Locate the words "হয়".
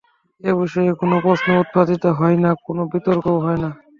2.19-2.37, 3.45-3.59